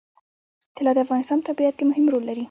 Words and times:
طلا 0.75 0.91
د 0.95 0.99
افغانستان 1.05 1.37
په 1.41 1.45
طبیعت 1.49 1.73
کې 1.77 1.85
مهم 1.89 2.05
رول 2.11 2.23
لري. 2.29 2.39